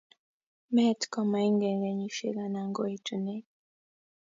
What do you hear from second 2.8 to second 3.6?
etunet